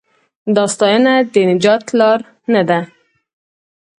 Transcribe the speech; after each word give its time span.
دا 0.55 0.63
ستاینه 0.75 1.13
د 1.33 1.35
نجات 1.51 1.83
لار 1.99 2.19
نه 2.53 2.61
ده. 2.69 2.79